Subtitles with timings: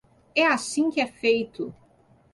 [0.35, 1.71] É assim que é feito!